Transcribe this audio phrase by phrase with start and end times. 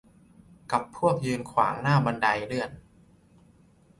[0.71, 2.71] กับพวกยืนขวางหน้าบันไดเลื่อน